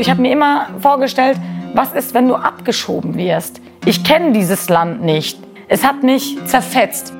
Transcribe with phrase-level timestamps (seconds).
[0.00, 1.36] Ich habe mir immer vorgestellt,
[1.74, 3.60] was ist, wenn du abgeschoben wirst?
[3.84, 5.38] Ich kenne dieses Land nicht.
[5.68, 7.12] Es hat mich zerfetzt.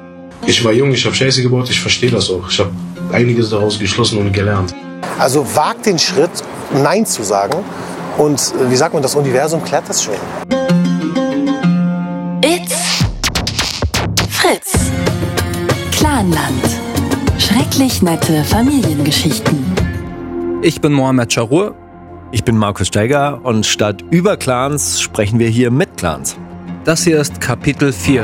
[0.47, 2.49] Ich war jung, ich habe Scheiße gebaut, ich verstehe das auch.
[2.49, 2.71] Ich habe
[3.13, 4.75] einiges daraus geschlossen und gelernt.
[5.19, 6.31] Also wag den Schritt,
[6.73, 7.63] Nein zu sagen.
[8.17, 10.15] Und äh, wie sagt man, das Universum klärt das schon.
[12.43, 13.05] It's
[14.31, 14.91] Fritz.
[15.93, 16.65] Clanland.
[17.37, 19.63] Schrecklich nette Familiengeschichten.
[20.63, 21.75] Ich bin Mohamed Charur.
[22.33, 26.37] Ich bin Markus Steiger und statt über Clans sprechen wir hier mit Clans.
[26.85, 28.23] Das hier ist Kapitel 4.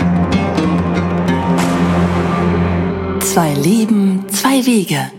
[3.20, 5.10] Zwei Leben, zwei Wege.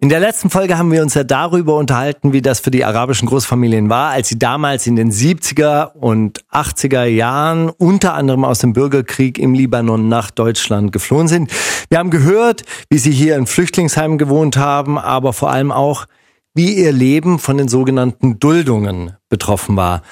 [0.00, 3.28] In der letzten Folge haben wir uns ja darüber unterhalten, wie das für die arabischen
[3.28, 8.72] Großfamilien war, als sie damals in den 70er und 80er Jahren unter anderem aus dem
[8.72, 11.50] Bürgerkrieg im Libanon nach Deutschland geflohen sind.
[11.90, 16.06] Wir haben gehört, wie sie hier in Flüchtlingsheimen gewohnt haben, aber vor allem auch,
[16.54, 20.02] wie ihr Leben von den sogenannten Duldungen betroffen war.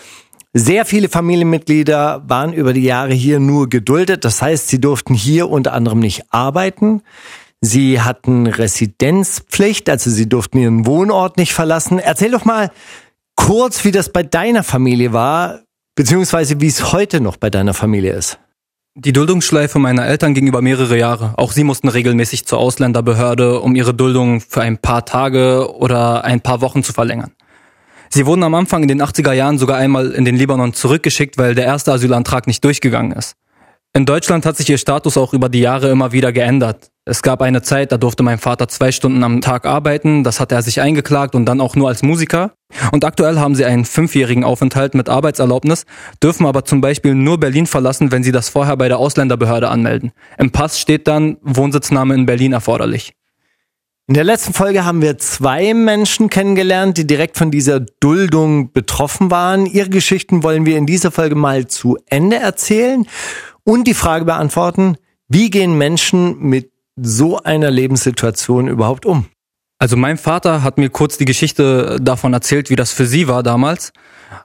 [0.52, 4.24] Sehr viele Familienmitglieder waren über die Jahre hier nur geduldet.
[4.24, 7.02] Das heißt, sie durften hier unter anderem nicht arbeiten.
[7.64, 12.00] Sie hatten Residenzpflicht, also Sie durften Ihren Wohnort nicht verlassen.
[12.00, 12.72] Erzähl doch mal
[13.36, 15.60] kurz, wie das bei deiner Familie war,
[15.94, 18.40] beziehungsweise wie es heute noch bei deiner Familie ist.
[18.94, 21.32] Die Duldungsschleife meiner Eltern ging über mehrere Jahre.
[21.38, 26.42] Auch sie mussten regelmäßig zur Ausländerbehörde, um ihre Duldung für ein paar Tage oder ein
[26.42, 27.32] paar Wochen zu verlängern.
[28.10, 31.54] Sie wurden am Anfang in den 80er Jahren sogar einmal in den Libanon zurückgeschickt, weil
[31.54, 33.34] der erste Asylantrag nicht durchgegangen ist.
[33.94, 36.91] In Deutschland hat sich ihr Status auch über die Jahre immer wieder geändert.
[37.04, 40.54] Es gab eine Zeit, da durfte mein Vater zwei Stunden am Tag arbeiten, das hatte
[40.54, 42.52] er sich eingeklagt und dann auch nur als Musiker.
[42.92, 45.84] Und aktuell haben sie einen fünfjährigen Aufenthalt mit Arbeitserlaubnis,
[46.22, 50.12] dürfen aber zum Beispiel nur Berlin verlassen, wenn sie das vorher bei der Ausländerbehörde anmelden.
[50.38, 53.14] Im Pass steht dann Wohnsitznahme in Berlin erforderlich.
[54.06, 59.32] In der letzten Folge haben wir zwei Menschen kennengelernt, die direkt von dieser Duldung betroffen
[59.32, 59.66] waren.
[59.66, 63.06] Ihre Geschichten wollen wir in dieser Folge mal zu Ende erzählen
[63.64, 64.96] und die Frage beantworten,
[65.28, 69.26] wie gehen Menschen mit so einer Lebenssituation überhaupt um?
[69.82, 73.42] Also mein Vater hat mir kurz die Geschichte davon erzählt, wie das für sie war
[73.42, 73.92] damals.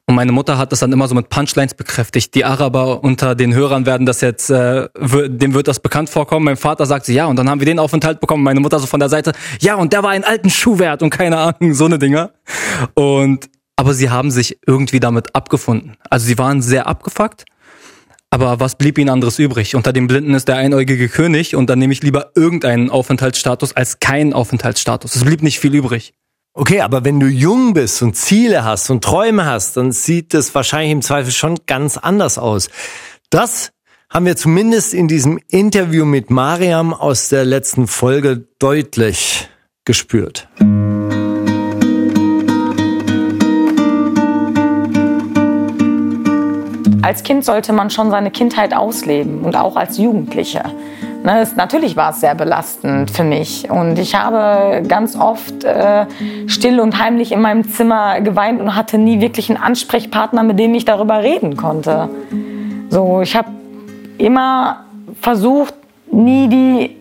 [0.08, 2.34] Und meine Mutter hat das dann immer so mit Punchlines bekräftigt.
[2.34, 6.46] Die Araber unter den Hörern werden das jetzt, äh, dem wird das bekannt vorkommen.
[6.46, 8.44] Mein Vater sagt sie, ja, und dann haben wir den Aufenthalt bekommen.
[8.44, 11.12] Meine Mutter so von der Seite, ja, und der war einen alten Schuh wert und
[11.12, 12.32] keine Ahnung, so eine Dinger.
[12.96, 15.98] Und, aber sie haben sich irgendwie damit abgefunden.
[16.10, 17.46] Also sie waren sehr abgefuckt
[18.38, 19.76] aber was blieb ihnen anderes übrig?
[19.76, 24.00] Unter den Blinden ist der einäugige König und dann nehme ich lieber irgendeinen Aufenthaltsstatus als
[24.00, 25.16] keinen Aufenthaltsstatus.
[25.16, 26.14] Es blieb nicht viel übrig.
[26.54, 30.54] Okay, aber wenn du jung bist und Ziele hast und Träume hast, dann sieht es
[30.54, 32.70] wahrscheinlich im Zweifel schon ganz anders aus.
[33.32, 33.72] Das
[34.10, 39.50] haben wir zumindest in diesem Interview mit Mariam aus der letzten Folge deutlich
[39.84, 40.48] gespürt.
[47.08, 50.62] Als Kind sollte man schon seine Kindheit ausleben und auch als Jugendliche.
[51.24, 56.06] Ne, natürlich war es sehr belastend für mich und ich habe ganz oft äh,
[56.48, 60.76] still und heimlich in meinem Zimmer geweint und hatte nie wirklich einen Ansprechpartner, mit dem
[60.76, 62.10] ich darüber reden konnte.
[62.90, 63.48] So, ich habe
[64.18, 64.84] immer
[65.22, 65.76] versucht,
[66.12, 66.98] nie die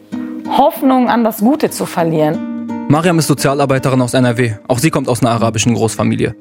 [0.57, 2.87] Hoffnung an das Gute zu verlieren.
[2.89, 4.53] Mariam ist Sozialarbeiterin aus NRW.
[4.69, 6.37] Auch sie kommt aus einer arabischen Großfamilie.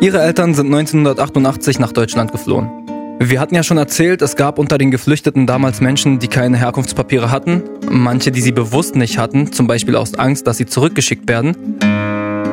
[0.00, 2.87] Ihre Eltern sind 1988 nach Deutschland geflohen.
[3.20, 7.32] Wir hatten ja schon erzählt, es gab unter den Geflüchteten damals Menschen, die keine Herkunftspapiere
[7.32, 11.78] hatten, manche, die sie bewusst nicht hatten, zum Beispiel aus Angst, dass sie zurückgeschickt werden.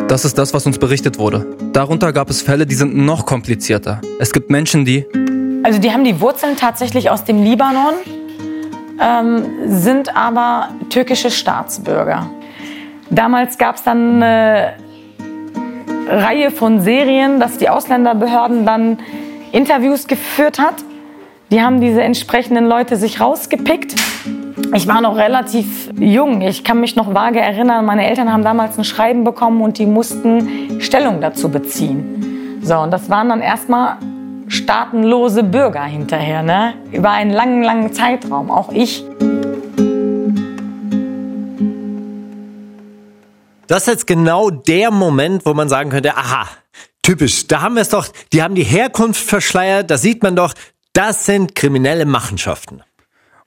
[0.08, 1.46] Das ist das, was uns berichtet wurde.
[1.72, 4.02] Darunter gab es Fälle, die sind noch komplizierter.
[4.20, 5.06] Es gibt Menschen, die...
[5.62, 7.94] Also die haben die Wurzeln tatsächlich aus dem Libanon,
[9.00, 12.28] ähm, sind aber türkische Staatsbürger.
[13.12, 14.74] Damals gab es dann eine
[16.10, 18.98] Reihe von Serien, dass die Ausländerbehörden dann
[19.56, 20.76] Interviews geführt hat.
[21.50, 23.96] Die haben diese entsprechenden Leute sich rausgepickt.
[24.74, 26.42] Ich war noch relativ jung.
[26.42, 29.86] Ich kann mich noch vage erinnern, meine Eltern haben damals ein Schreiben bekommen und die
[29.86, 32.60] mussten Stellung dazu beziehen.
[32.64, 33.98] So, und das waren dann erstmal
[34.48, 36.74] staatenlose Bürger hinterher, ne?
[36.92, 38.52] Über einen langen, langen Zeitraum.
[38.52, 39.06] Auch ich.
[43.68, 46.48] Das ist jetzt genau der Moment, wo man sagen könnte, aha,
[47.06, 47.46] Typisch.
[47.46, 50.56] Da haben wir es doch, die haben die Herkunft verschleiert, da sieht man doch,
[50.92, 52.82] das sind kriminelle Machenschaften.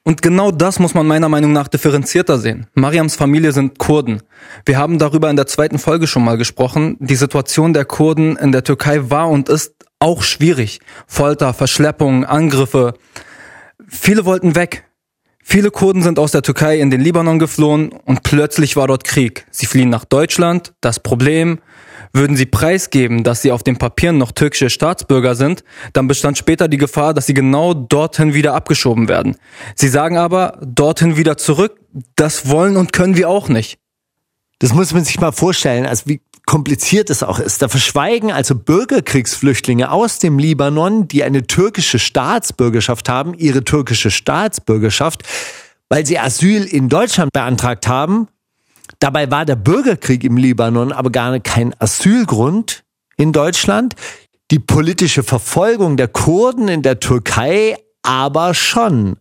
[0.04, 2.68] Und genau das muss man meiner Meinung nach differenzierter sehen.
[2.74, 4.22] Mariams Familie sind Kurden.
[4.64, 6.98] Wir haben darüber in der zweiten Folge schon mal gesprochen.
[7.00, 10.78] Die Situation der Kurden in der Türkei war und ist auch schwierig.
[11.08, 12.94] Folter, Verschleppungen, Angriffe.
[13.88, 14.84] Viele wollten weg.
[15.42, 19.46] Viele Kurden sind aus der Türkei in den Libanon geflohen und plötzlich war dort Krieg.
[19.50, 20.74] Sie fliehen nach Deutschland.
[20.80, 21.58] Das Problem,
[22.12, 26.68] Würden sie preisgeben, dass sie auf den Papieren noch türkische Staatsbürger sind, dann bestand später
[26.68, 29.36] die Gefahr, dass sie genau dorthin wieder abgeschoben werden.
[29.74, 31.78] Sie sagen aber, dorthin wieder zurück,
[32.16, 33.78] das wollen und können wir auch nicht.
[34.58, 37.60] Das muss man sich mal vorstellen, also wie kompliziert es auch ist.
[37.60, 45.24] Da verschweigen also Bürgerkriegsflüchtlinge aus dem Libanon, die eine türkische Staatsbürgerschaft haben, ihre türkische Staatsbürgerschaft,
[45.90, 48.28] weil sie Asyl in Deutschland beantragt haben.
[49.00, 52.84] Dabei war der Bürgerkrieg im Libanon aber gar kein Asylgrund
[53.16, 53.94] in Deutschland.
[54.50, 59.16] Die politische Verfolgung der Kurden in der Türkei aber schon.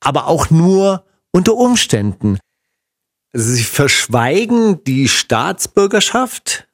[0.00, 2.38] Aber auch nur unter Umständen.
[3.32, 6.65] Sie verschweigen die Staatsbürgerschaft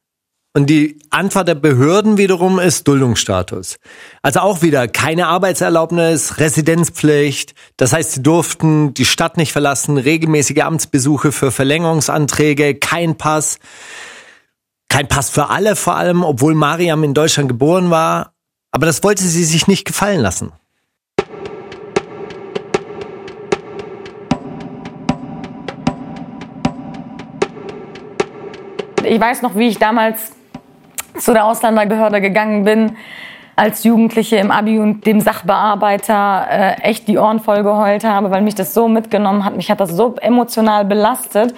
[0.54, 3.78] und die Antwort der Behörden wiederum ist Duldungsstatus.
[4.20, 7.54] Also auch wieder keine Arbeitserlaubnis, Residenzpflicht.
[7.78, 13.60] Das heißt, sie durften die Stadt nicht verlassen, regelmäßige Amtsbesuche für Verlängerungsanträge, kein Pass.
[14.90, 18.34] Kein Pass für alle vor allem, obwohl Mariam in Deutschland geboren war.
[18.72, 20.52] Aber das wollte sie sich nicht gefallen lassen.
[29.02, 30.32] Ich weiß noch, wie ich damals
[31.18, 32.96] zu der Ausländerbehörde gegangen bin,
[33.56, 38.42] als Jugendliche im Abi und dem Sachbearbeiter äh, echt die Ohren voll geheult habe, weil
[38.42, 39.56] mich das so mitgenommen hat.
[39.56, 41.54] Mich hat das so emotional belastet,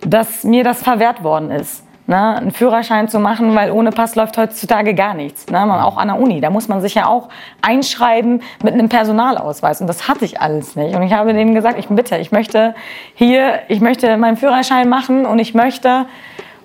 [0.00, 1.84] dass mir das verwehrt worden ist.
[2.08, 5.46] Ne, einen Führerschein zu machen, weil ohne Pass läuft heutzutage gar nichts.
[5.46, 7.28] Ne, auch an der Uni, da muss man sich ja auch
[7.62, 9.80] einschreiben mit einem Personalausweis.
[9.80, 10.96] Und das hatte ich alles nicht.
[10.96, 12.74] Und ich habe denen gesagt, ich bitte, ich möchte
[13.14, 16.06] hier, ich möchte meinen Führerschein machen und ich möchte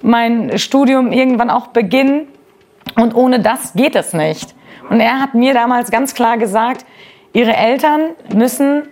[0.02, 2.28] mein Studium irgendwann auch beginnen.
[2.96, 4.56] Und ohne das geht es nicht.
[4.90, 6.86] Und er hat mir damals ganz klar gesagt,
[7.34, 8.84] ihre Eltern müssen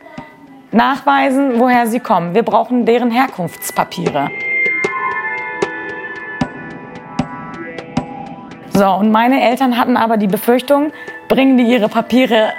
[0.72, 2.36] nachweisen, woher sie kommen.
[2.36, 4.30] Wir brauchen deren Herkunftspapiere.
[8.74, 10.92] So, und meine Eltern hatten aber die Befürchtung,
[11.30, 12.50] bringen die ihre Papiere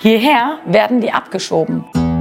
[0.00, 2.11] hierher, werden die abgeschoben.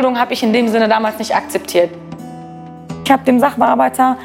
[0.00, 1.90] Eine Duldung habe ich in dem Sinne damals nicht akzeptiert.
[3.04, 4.16] Ich habe dem Sachbearbeiter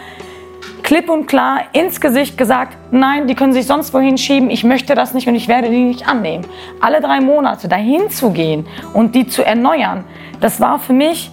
[0.83, 4.95] klipp und klar ins Gesicht gesagt, nein, die können sich sonst wohin schieben, ich möchte
[4.95, 6.48] das nicht und ich werde die nicht annehmen.
[6.80, 10.06] Alle drei Monate dahin zu gehen und die zu erneuern,
[10.39, 11.30] das war für mich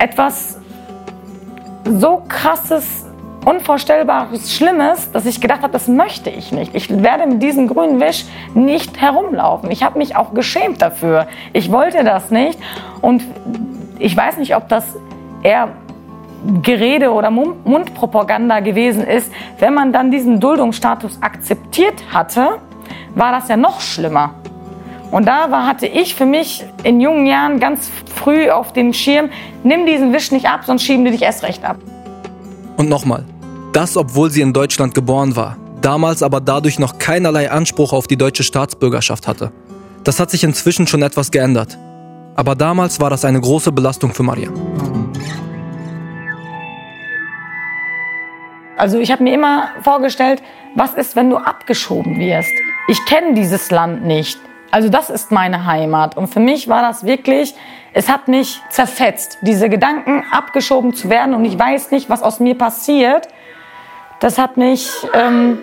[0.00, 0.58] etwas
[1.84, 3.06] so krasses,
[3.48, 6.74] unvorstellbares, schlimmes, dass ich gedacht habe, das möchte ich nicht.
[6.74, 9.70] Ich werde mit diesem grünen Wisch nicht herumlaufen.
[9.70, 11.28] Ich habe mich auch geschämt dafür.
[11.54, 12.58] Ich wollte das nicht
[13.00, 13.22] und
[13.98, 14.84] ich weiß nicht, ob das
[15.42, 15.70] eher
[16.62, 19.32] Gerede oder Mundpropaganda gewesen ist.
[19.58, 22.58] Wenn man dann diesen Duldungsstatus akzeptiert hatte,
[23.14, 24.34] war das ja noch schlimmer.
[25.10, 29.30] Und da war, hatte ich für mich in jungen Jahren ganz früh auf dem Schirm,
[29.64, 31.78] nimm diesen Wisch nicht ab, sonst schieben die dich erst recht ab.
[32.76, 33.24] Und nochmal,
[33.72, 38.16] das obwohl sie in Deutschland geboren war, damals aber dadurch noch keinerlei Anspruch auf die
[38.16, 39.52] deutsche Staatsbürgerschaft hatte.
[40.04, 41.76] Das hat sich inzwischen schon etwas geändert.
[42.34, 44.50] Aber damals war das eine große Belastung für Maria.
[48.76, 50.40] Also ich habe mir immer vorgestellt,
[50.76, 52.52] was ist, wenn du abgeschoben wirst?
[52.86, 54.38] Ich kenne dieses Land nicht.
[54.70, 56.16] Also das ist meine Heimat.
[56.16, 57.54] Und für mich war das wirklich,
[57.92, 62.38] es hat mich zerfetzt, diese Gedanken abgeschoben zu werden und ich weiß nicht, was aus
[62.38, 63.28] mir passiert.
[64.20, 65.58] Das hat mich ähm,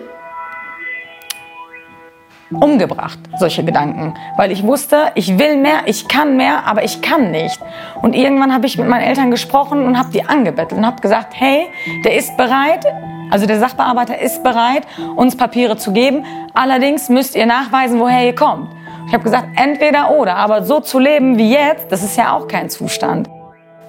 [2.50, 4.14] umgebracht, solche Gedanken.
[4.36, 7.60] Weil ich wusste, ich will mehr, ich kann mehr, aber ich kann nicht.
[8.00, 11.34] Und irgendwann habe ich mit meinen Eltern gesprochen und habe die angebettelt und habe gesagt,
[11.34, 11.66] hey,
[12.04, 12.86] der ist bereit,
[13.30, 14.86] also der Sachbearbeiter ist bereit,
[15.16, 16.24] uns Papiere zu geben.
[16.54, 18.70] Allerdings müsst ihr nachweisen, woher ihr kommt.
[19.08, 20.36] Ich habe gesagt, entweder oder.
[20.36, 23.28] Aber so zu leben wie jetzt, das ist ja auch kein Zustand.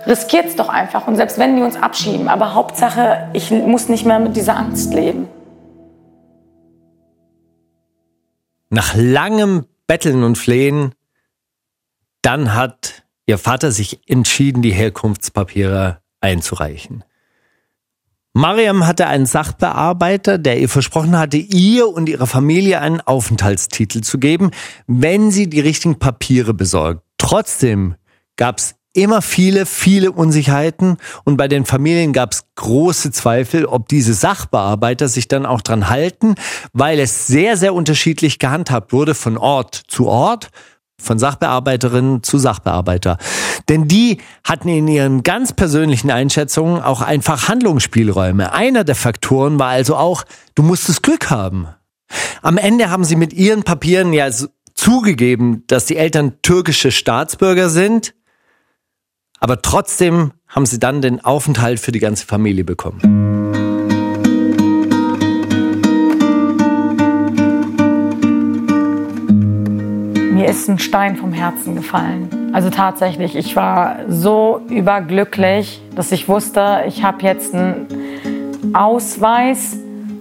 [0.08, 4.20] Riskiert's doch einfach und selbst wenn die uns abschieben, aber Hauptsache, ich muss nicht mehr
[4.20, 5.28] mit dieser Angst leben.
[8.70, 10.94] Nach langem Betteln und Flehen,
[12.22, 17.04] dann hat ihr Vater sich entschieden, die Herkunftspapiere einzureichen.
[18.34, 24.20] Mariam hatte einen Sachbearbeiter, der ihr versprochen hatte, ihr und ihrer Familie einen Aufenthaltstitel zu
[24.20, 24.52] geben,
[24.86, 27.02] wenn sie die richtigen Papiere besorgt.
[27.18, 27.96] Trotzdem
[28.36, 33.88] gab es immer viele, viele Unsicherheiten und bei den Familien gab es große Zweifel, ob
[33.88, 36.36] diese Sachbearbeiter sich dann auch dran halten,
[36.74, 40.50] weil es sehr, sehr unterschiedlich gehandhabt wurde von Ort zu Ort
[41.00, 43.18] von Sachbearbeiterin zu Sachbearbeiter.
[43.70, 48.52] Denn die hatten in ihren ganz persönlichen Einschätzungen auch einfach Handlungsspielräume.
[48.52, 50.24] Einer der Faktoren war also auch,
[50.56, 51.68] du musstest Glück haben.
[52.42, 54.28] Am Ende haben sie mit ihren Papieren ja
[54.74, 58.16] zugegeben, dass die Eltern türkische Staatsbürger sind,
[59.40, 63.00] aber trotzdem haben sie dann den Aufenthalt für die ganze Familie bekommen.
[70.34, 72.52] Mir ist ein Stein vom Herzen gefallen.
[72.54, 77.88] Also tatsächlich, ich war so überglücklich, dass ich wusste, ich habe jetzt einen
[78.74, 79.78] Ausweis,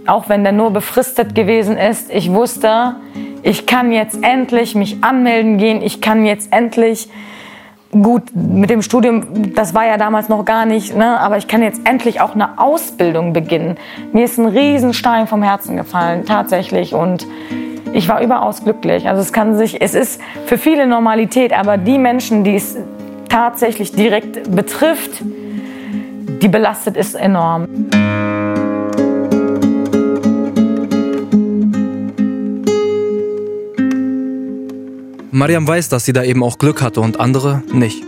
[0.06, 2.10] auch wenn der nur befristet gewesen ist.
[2.10, 2.96] Ich wusste,
[3.42, 7.08] ich kann jetzt endlich mich anmelden gehen, ich kann jetzt endlich
[7.92, 11.62] gut mit dem Studium, das war ja damals noch gar nicht, ne, aber ich kann
[11.62, 13.76] jetzt endlich auch eine Ausbildung beginnen.
[14.12, 17.26] Mir ist ein Riesenstein vom Herzen gefallen, tatsächlich und
[17.92, 19.08] ich war überaus glücklich.
[19.08, 22.76] Also es kann sich, es ist für viele Normalität, aber die Menschen, die es
[23.28, 27.66] tatsächlich direkt betrifft, die belastet ist enorm.
[35.36, 38.02] Mariam weiß, dass sie da eben auch Glück hatte und andere nicht.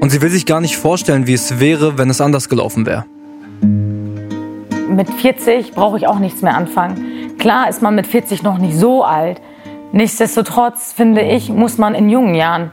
[0.00, 3.04] Und sie will sich gar nicht vorstellen, wie es wäre, wenn es anders gelaufen wäre.
[4.88, 7.36] Mit 40 brauche ich auch nichts mehr anfangen.
[7.36, 9.42] Klar ist man mit 40 noch nicht so alt.
[9.92, 12.70] Nichtsdestotrotz, finde ich, muss man in jungen Jahren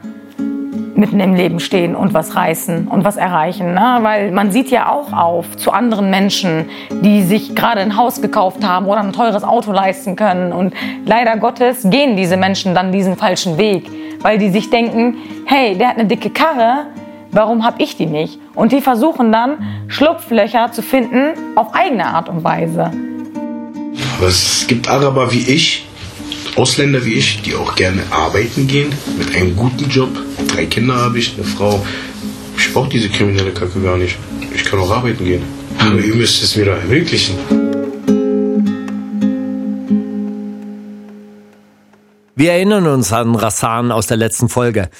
[1.02, 3.74] mitten im Leben stehen und was reißen und was erreichen.
[3.74, 3.98] Ne?
[4.02, 8.64] Weil man sieht ja auch auf zu anderen Menschen, die sich gerade ein Haus gekauft
[8.64, 10.52] haben oder ein teures Auto leisten können.
[10.52, 13.90] Und leider Gottes gehen diese Menschen dann diesen falschen Weg,
[14.20, 16.86] weil die sich denken, hey, der hat eine dicke Karre,
[17.32, 18.38] warum habe ich die nicht?
[18.54, 22.92] Und die versuchen dann Schlupflöcher zu finden auf eigene Art und Weise.
[24.24, 25.84] Es gibt Araber wie ich,
[26.56, 30.10] Ausländer wie ich, die auch gerne arbeiten gehen, mit einem guten Job.
[30.48, 31.84] Drei Kinder habe ich, eine Frau.
[32.58, 34.16] Ich brauche diese kriminelle Kacke gar nicht.
[34.54, 35.42] Ich kann auch arbeiten gehen.
[35.78, 37.36] Aber ihr müsst es mir doch ermöglichen.
[42.34, 44.90] Wir erinnern uns an Rassan aus der letzten Folge.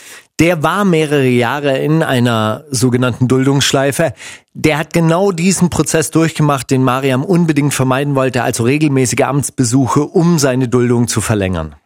[0.43, 4.13] Der war mehrere Jahre in einer sogenannten Duldungsschleife.
[4.55, 10.41] Der hat genau diesen Prozess durchgemacht, den Mariam unbedingt vermeiden wollte, also regelmäßige Amtsbesuche, um
[10.41, 11.77] seine Duldung zu verlängern.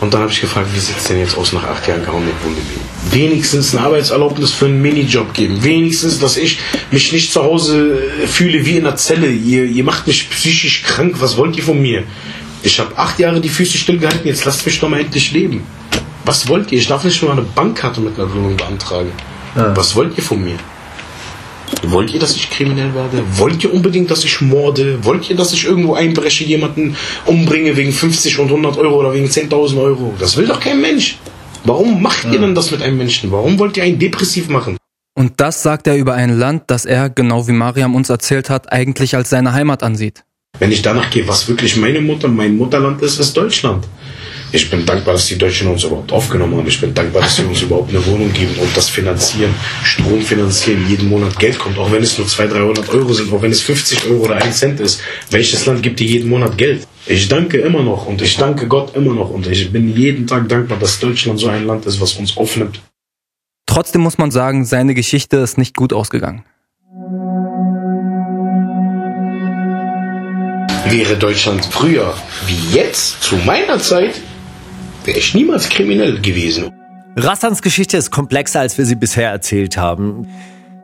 [0.00, 2.80] Und dann habe ich gefragt, wie sieht es denn jetzt aus nach acht Jahren Kaumnik-Bundesliga?
[3.10, 5.64] Wenigstens eine Arbeitserlaubnis für einen Minijob geben.
[5.64, 6.60] Wenigstens, dass ich
[6.92, 9.26] mich nicht zu Hause fühle wie in einer Zelle.
[9.26, 11.16] Ihr, ihr macht mich psychisch krank.
[11.18, 12.04] Was wollt ihr von mir?
[12.62, 14.24] Ich habe acht Jahre die Füße stillgehalten.
[14.24, 15.64] Jetzt lasst mich doch mal endlich leben.
[16.24, 16.78] Was wollt ihr?
[16.78, 19.12] Ich darf nicht mal eine Bankkarte mit einer Wohnung beantragen.
[19.56, 19.76] Ja.
[19.76, 20.56] Was wollt ihr von mir?
[21.82, 23.22] Wollt ihr, dass ich kriminell werde?
[23.36, 25.04] Wollt ihr unbedingt, dass ich morde?
[25.04, 29.26] Wollt ihr, dass ich irgendwo einbreche, jemanden umbringe wegen 50 und 100 Euro oder wegen
[29.26, 30.14] 10.000 Euro?
[30.18, 31.18] Das will doch kein Mensch.
[31.64, 32.32] Warum macht ja.
[32.32, 33.32] ihr denn das mit einem Menschen?
[33.32, 34.76] Warum wollt ihr einen depressiv machen?
[35.16, 38.72] Und das sagt er über ein Land, das er, genau wie Mariam uns erzählt hat,
[38.72, 40.24] eigentlich als seine Heimat ansieht.
[40.58, 43.86] Wenn ich danach gehe, was wirklich meine Mutter, mein Mutterland ist, ist Deutschland.
[44.54, 46.68] Ich bin dankbar, dass die Deutschen uns überhaupt aufgenommen haben.
[46.68, 50.88] Ich bin dankbar, dass sie uns überhaupt eine Wohnung geben und das finanzieren, Strom finanzieren,
[50.88, 53.62] jeden Monat Geld kommt, auch wenn es nur 200, 300 Euro sind, auch wenn es
[53.62, 55.00] 50 Euro oder 1 Cent ist.
[55.32, 56.86] Welches Land gibt dir jeden Monat Geld?
[57.06, 60.48] Ich danke immer noch und ich danke Gott immer noch und ich bin jeden Tag
[60.48, 62.80] dankbar, dass Deutschland so ein Land ist, was uns aufnimmt.
[63.66, 66.44] Trotzdem muss man sagen, seine Geschichte ist nicht gut ausgegangen.
[70.88, 72.14] Wäre Deutschland früher
[72.46, 74.20] wie jetzt, zu meiner Zeit,
[75.06, 76.72] wäre ich niemals kriminell gewesen.
[77.16, 80.26] Rassans Geschichte ist komplexer, als wir sie bisher erzählt haben.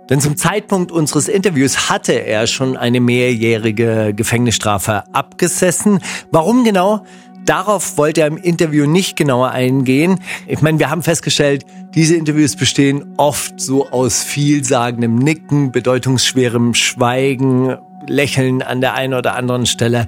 [0.09, 6.01] Denn zum Zeitpunkt unseres Interviews hatte er schon eine mehrjährige Gefängnisstrafe abgesessen.
[6.33, 7.05] Warum genau?
[7.47, 10.21] Darauf wollte er im Interview nicht genauer eingehen.
[10.47, 17.77] Ich meine, wir haben festgestellt, diese Interviews bestehen oft so aus vielsagendem Nicken, bedeutungsschwerem Schweigen,
[18.07, 20.07] Lächeln an der einen oder anderen Stelle.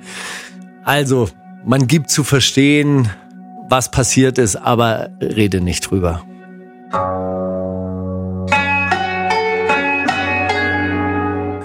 [0.85, 1.29] Also,
[1.65, 3.09] man gibt zu verstehen,
[3.73, 6.23] was passiert ist, aber rede nicht drüber.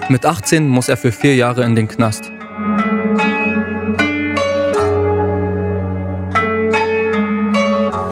[0.08, 2.32] Mit 18 muss er für vier Jahre in den Knast.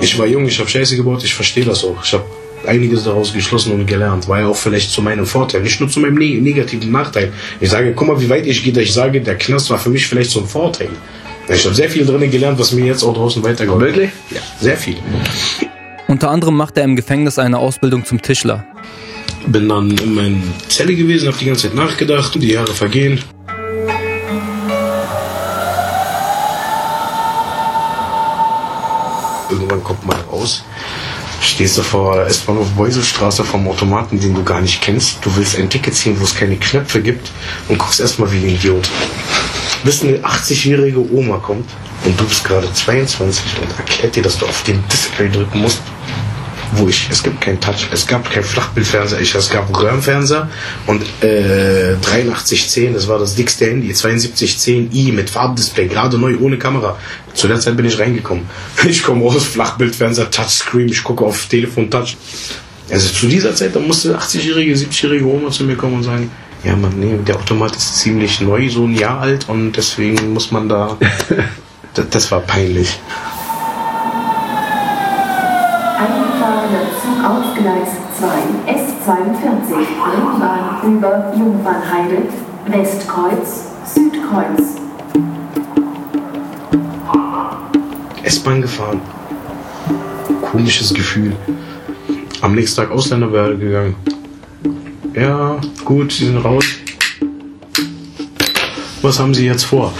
[0.03, 2.05] Ich war jung, ich habe Scheiße gebaut, ich verstehe das auch.
[2.05, 2.27] Ich habe
[2.67, 4.29] einiges daraus geschlossen und gelernt.
[4.29, 7.33] War ja auch vielleicht zu meinem Vorteil, nicht nur zu meinem negativen Nachteil.
[7.61, 10.07] Ich sage, guck mal, wie weit ich gehe, ich sage, der Knast war für mich
[10.07, 10.91] vielleicht so ein Vorteil.
[11.49, 13.97] Ich habe sehr viel drinnen gelernt, was mir jetzt auch draußen weitergeholfen hat.
[13.97, 14.11] Wirklich?
[14.31, 14.97] Ja, sehr viel.
[16.09, 18.65] Unter anderem macht er im Gefängnis eine Ausbildung zum Tischler.
[19.47, 20.37] Bin dann in meiner
[20.69, 23.23] Zelle gewesen, habe die ganze Zeit nachgedacht, die Jahre vergehen.
[29.49, 30.65] Irgendwann kommt man raus,
[31.41, 35.25] stehst du vor S-Bahnhof Beuselstraße vom Automaten, den du gar nicht kennst.
[35.25, 37.31] Du willst ein Ticket ziehen, wo es keine Knöpfe gibt
[37.69, 38.89] und guckst erstmal wie ein Idiot
[39.85, 41.69] bis eine 80-jährige Oma kommt
[42.05, 45.81] und du bist gerade 22 und erklärt dir, dass du auf den Display drücken musst,
[46.73, 50.49] wo ich, es gibt kein Touch, es gab kein Flachbildfernseher, ich, es gab Röhrenfernseher
[50.87, 56.99] und äh, 8310, das war das dickste Handy, 7210i mit Farbdisplay, gerade neu, ohne Kamera.
[57.35, 58.45] Zu der Zeit bin ich reingekommen.
[58.89, 62.17] Ich komme raus, Flachbildfernseher, Touchscreen, ich gucke auf Telefon, Touch.
[62.91, 66.31] Also zu dieser Zeit, da musste 80-jährige, 70-jährige Oma zu mir kommen und sagen,
[66.65, 70.51] ja man, nee, der Automat ist ziemlich neu, so ein Jahr alt und deswegen muss
[70.51, 70.97] man da...
[71.95, 72.99] das, das war peinlich.
[75.99, 78.27] Einfahrende Zug auf Gleis 2
[78.73, 82.23] S42 Ringbahn über Jungfernheide,
[82.67, 84.77] Westkreuz, Südkreuz.
[88.23, 89.01] S-Bahn gefahren.
[90.51, 91.37] Komisches Gefühl.
[92.41, 93.97] Am nächsten Tag Ausländerbehörde gegangen.
[95.17, 96.67] Ja, gut, Sie sind raus.
[99.01, 99.95] Was haben Sie jetzt vor?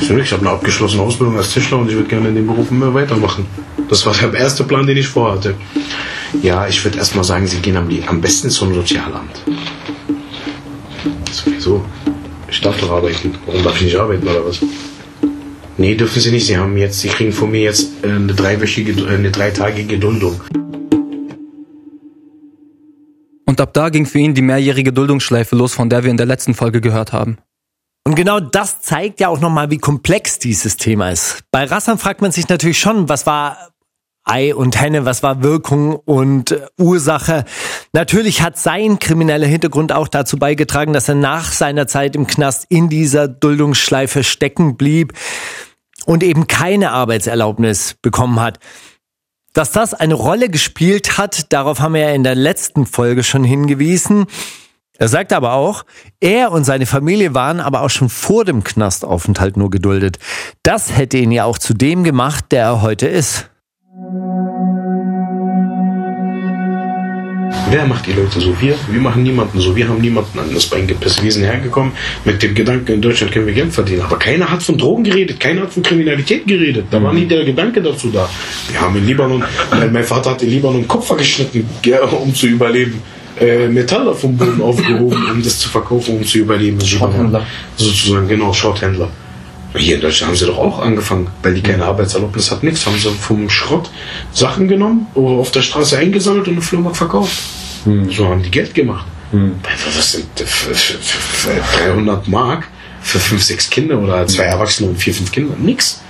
[0.00, 2.94] Ich habe eine abgeschlossene Ausbildung als Tischler und ich würde gerne in dem Beruf immer
[2.94, 3.46] weitermachen.
[3.88, 5.56] Das war der erste Plan, den ich vorhatte.
[6.40, 9.42] Ja, ich würde erst mal sagen, Sie gehen am, besten zum Sozialamt.
[11.32, 11.84] Sowieso.
[12.48, 13.34] Ich darf doch arbeiten.
[13.46, 14.60] Warum darf ich nicht arbeiten oder was?
[15.78, 16.46] Nee, dürfen Sie nicht.
[16.46, 20.40] Sie haben jetzt, Sie kriegen von mir jetzt äh, eine dreiwöchige, äh, eine dreitagige Duldung.
[23.52, 26.24] Und ab da ging für ihn die mehrjährige Duldungsschleife los, von der wir in der
[26.24, 27.36] letzten Folge gehört haben.
[28.02, 31.40] Und genau das zeigt ja auch nochmal, wie komplex dieses Thema ist.
[31.50, 33.58] Bei Rassan fragt man sich natürlich schon, was war
[34.24, 37.44] Ei und Henne, was war Wirkung und Ursache.
[37.92, 42.64] Natürlich hat sein krimineller Hintergrund auch dazu beigetragen, dass er nach seiner Zeit im Knast
[42.70, 45.12] in dieser Duldungsschleife stecken blieb
[46.06, 48.60] und eben keine Arbeitserlaubnis bekommen hat.
[49.52, 53.44] Dass das eine Rolle gespielt hat, darauf haben wir ja in der letzten Folge schon
[53.44, 54.26] hingewiesen.
[54.98, 55.84] Er sagt aber auch,
[56.20, 60.18] er und seine Familie waren aber auch schon vor dem Knastaufenthalt nur geduldet.
[60.62, 63.50] Das hätte ihn ja auch zu dem gemacht, der er heute ist.
[67.70, 68.54] Wer macht die Leute so?
[68.60, 68.74] Wir?
[68.90, 69.74] Wir machen niemanden so.
[69.74, 71.22] Wir haben niemanden an das Bein gepisst.
[71.22, 71.92] Wir sind hergekommen
[72.24, 74.02] mit dem Gedanken, in Deutschland können wir Geld verdienen.
[74.02, 76.86] Aber keiner hat von Drogen geredet, keiner hat von Kriminalität geredet.
[76.90, 78.28] Da war nie der Gedanke dazu da.
[78.70, 79.42] Wir haben in Libanon,
[79.92, 81.66] mein Vater hat in Libanon Kupfer geschnitten,
[82.22, 83.00] um zu überleben.
[83.40, 86.78] Äh, Metalle vom Boden aufgehoben, um das zu verkaufen, um zu überleben.
[86.80, 87.46] Schrotthändler.
[87.76, 89.08] Sozusagen, genau, Schrotthändler.
[89.74, 92.84] Hier in Deutschland haben sie doch auch angefangen, weil die keine Arbeitserlaubnis hat, nichts.
[92.84, 93.90] Haben sie vom Schrott
[94.32, 97.36] Sachen genommen, oder auf der Straße eingesammelt und im Flohmarkt verkauft.
[97.84, 98.10] Hm.
[98.10, 99.06] So haben die Geld gemacht.
[99.30, 99.54] Hm.
[99.96, 100.26] Was sind
[101.84, 102.68] 300 Mark
[103.00, 105.54] für 5, 6 Kinder oder zwei Erwachsene und 4, 5 Kinder?
[105.58, 106.02] Nix.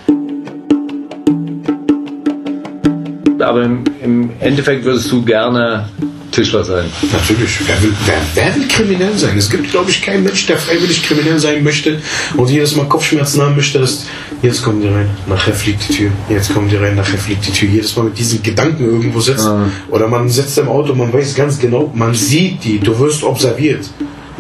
[3.39, 5.89] Aber im Endeffekt würdest du gerne
[6.33, 6.87] Tischler sein.
[7.13, 7.61] Natürlich.
[7.67, 9.37] Wer will, wer, wer will kriminell sein?
[9.39, 12.01] Es gibt, glaube ich, keinen Mensch, der freiwillig kriminell sein möchte
[12.37, 14.07] und jedes Mal Kopfschmerzen haben möchte, dass
[14.43, 17.53] jetzt kommen die rein, nachher fliegt die Tür, jetzt kommen die rein, nachher fliegt die
[17.53, 17.69] Tür.
[17.69, 19.47] Jedes Mal mit diesen Gedanken irgendwo sitzt.
[19.47, 19.67] Ah.
[19.91, 23.89] Oder man sitzt im Auto, man weiß ganz genau, man sieht die, du wirst observiert.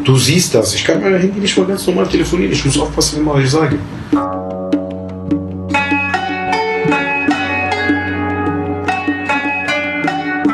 [0.05, 0.75] Du siehst das.
[0.75, 2.53] Ich kann mein Handy nicht mal ganz normal telefonieren.
[2.53, 3.79] Ich muss aufpassen, was ich sage.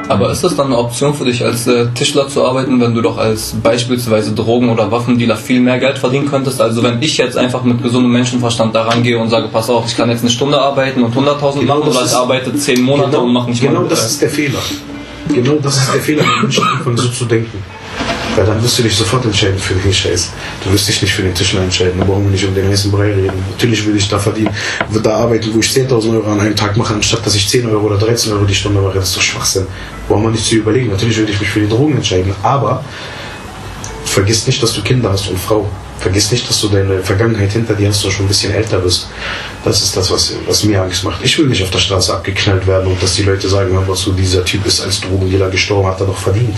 [0.08, 3.02] Aber ist das dann eine Option für dich, als äh, Tischler zu arbeiten, wenn du
[3.02, 6.60] doch als beispielsweise Drogen- oder Waffendealer viel mehr Geld verdienen könntest?
[6.62, 9.96] Also wenn ich jetzt einfach mit gesundem Menschenverstand da rangehe und sage, pass auf, ich
[9.96, 13.24] kann jetzt eine Stunde arbeiten und 100.000 genau machen oder ich arbeite 10 Monate genau,
[13.24, 14.58] und mache nicht Genau mal, das ist der Fehler.
[15.28, 17.62] Genau das ist der Fehler, wenn Menschen anfangen so zu denken.
[18.38, 20.30] Weil dann wirst du dich sofort entscheiden für den Scheiß.
[20.62, 21.98] Du wirst dich nicht für den Tischler entscheiden.
[21.98, 23.32] Da brauchen wir nicht um den heißen Brei reden.
[23.50, 24.54] Natürlich will ich da verdienen,
[25.02, 27.86] da arbeiten, wo ich 10.000 Euro an einem Tag mache, anstatt dass ich 10 Euro
[27.86, 28.94] oder 13 Euro die Stunde mache.
[28.94, 29.66] Das ist doch Schwachsinn.
[30.06, 30.88] Brauchen wir nicht zu überlegen.
[30.88, 32.32] Natürlich würde ich mich für die Drogen entscheiden.
[32.44, 32.84] Aber
[34.04, 35.68] vergiss nicht, dass du Kinder hast und Frau.
[35.98, 39.08] Vergiss nicht, dass du deine Vergangenheit hinter dir hast und schon ein bisschen älter bist.
[39.64, 41.24] Das ist das, was, was mir Angst macht.
[41.24, 44.12] Ich will nicht auf der Straße abgeknallt werden und dass die Leute sagen, was so
[44.12, 46.54] dieser Typ ist als Drogendealer gestorben, hat er doch verdient.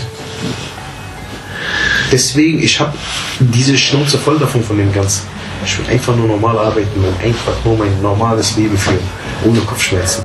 [2.11, 2.93] Deswegen, ich habe
[3.39, 5.27] diese Schnauze voll davon von dem Ganzen.
[5.63, 8.99] Ich will einfach nur normal arbeiten und einfach nur mein normales Leben führen,
[9.45, 10.23] ohne Kopfschmerzen.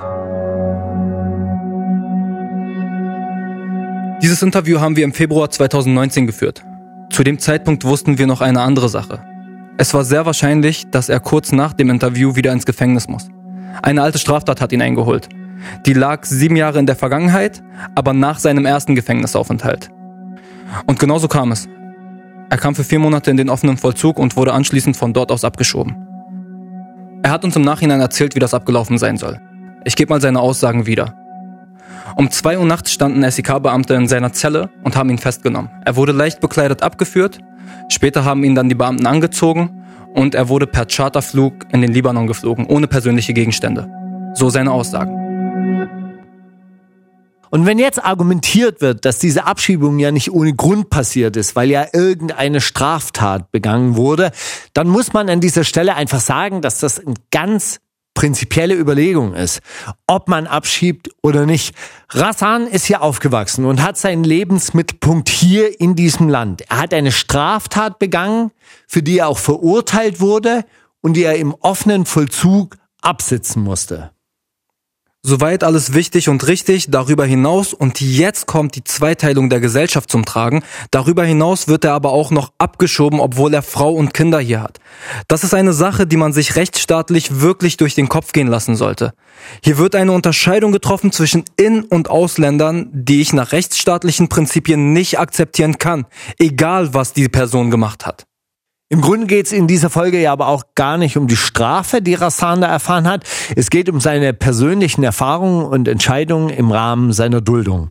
[4.23, 6.65] Dieses Interview haben wir im Februar 2019 geführt.
[7.11, 9.23] Zu dem Zeitpunkt wussten wir noch eine andere Sache.
[9.79, 13.29] Es war sehr wahrscheinlich, dass er kurz nach dem Interview wieder ins Gefängnis muss.
[13.83, 15.29] Eine alte Straftat hat ihn eingeholt.
[15.85, 17.63] Die lag sieben Jahre in der Vergangenheit,
[17.95, 19.91] aber nach seinem ersten Gefängnisaufenthalt.
[20.87, 21.69] Und genauso kam es.
[22.49, 25.45] Er kam für vier Monate in den offenen Vollzug und wurde anschließend von dort aus
[25.45, 25.97] abgeschoben.
[27.23, 29.41] Er hat uns im Nachhinein erzählt, wie das abgelaufen sein soll.
[29.85, 31.15] Ich gebe mal seine Aussagen wieder.
[32.17, 35.71] Um zwei Uhr nachts standen SEK-Beamte in seiner Zelle und haben ihn festgenommen.
[35.85, 37.41] Er wurde leicht bekleidet abgeführt.
[37.89, 39.83] Später haben ihn dann die Beamten angezogen
[40.15, 43.91] und er wurde per Charterflug in den Libanon geflogen, ohne persönliche Gegenstände.
[44.35, 45.26] So seine Aussagen.
[47.57, 51.71] Und wenn jetzt argumentiert wird, dass diese Abschiebung ja nicht ohne Grund passiert ist, weil
[51.71, 54.31] ja irgendeine Straftat begangen wurde,
[54.75, 57.81] dann muss man an dieser Stelle einfach sagen, dass das ein ganz
[58.13, 59.63] prinzipielle Überlegung ist,
[60.07, 61.75] ob man abschiebt oder nicht.
[62.11, 66.61] Rassan ist hier aufgewachsen und hat seinen Lebensmittelpunkt hier in diesem Land.
[66.69, 68.51] Er hat eine Straftat begangen,
[68.87, 70.67] für die er auch verurteilt wurde
[71.01, 74.11] und die er im offenen Vollzug absitzen musste.
[75.29, 76.87] Soweit alles wichtig und richtig.
[76.89, 80.63] Darüber hinaus, und jetzt kommt die Zweiteilung der Gesellschaft zum Tragen,
[80.93, 84.79] darüber hinaus wird er aber auch noch abgeschoben, obwohl er Frau und Kinder hier hat.
[85.27, 89.15] Das ist eine Sache, die man sich rechtsstaatlich wirklich durch den Kopf gehen lassen sollte.
[89.65, 95.19] Hier wird eine Unterscheidung getroffen zwischen In- und Ausländern, die ich nach rechtsstaatlichen Prinzipien nicht
[95.19, 96.07] akzeptieren kann,
[96.39, 98.27] egal was die Person gemacht hat.
[98.89, 102.01] Im Grunde geht es in dieser Folge ja aber auch gar nicht um die Strafe,
[102.01, 103.25] die Rassan da erfahren hat.
[103.57, 107.91] Es geht um seine persönlichen Erfahrungen und Entscheidungen im Rahmen seiner Duldung.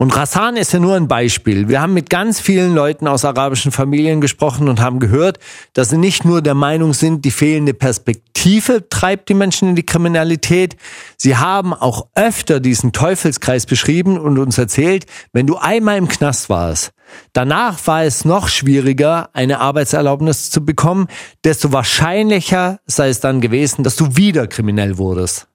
[0.00, 1.68] Und Rassan ist ja nur ein Beispiel.
[1.68, 5.38] Wir haben mit ganz vielen Leuten aus arabischen Familien gesprochen und haben gehört,
[5.74, 9.84] dass sie nicht nur der Meinung sind, die fehlende Perspektive treibt die Menschen in die
[9.84, 10.78] Kriminalität.
[11.18, 16.48] Sie haben auch öfter diesen Teufelskreis beschrieben und uns erzählt, wenn du einmal im Knast
[16.48, 16.92] warst,
[17.34, 21.08] danach war es noch schwieriger, eine Arbeitserlaubnis zu bekommen,
[21.44, 25.46] desto wahrscheinlicher sei es dann gewesen, dass du wieder kriminell wurdest.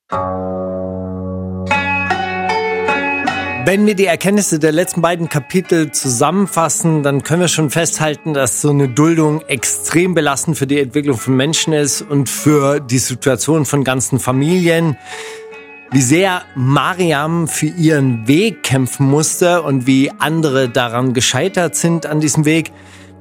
[3.65, 8.61] Wenn wir die Erkenntnisse der letzten beiden Kapitel zusammenfassen, dann können wir schon festhalten, dass
[8.61, 13.65] so eine Duldung extrem belastend für die Entwicklung von Menschen ist und für die Situation
[13.65, 14.97] von ganzen Familien.
[15.89, 22.19] Wie sehr Mariam für ihren Weg kämpfen musste und wie andere daran gescheitert sind an
[22.19, 22.71] diesem Weg.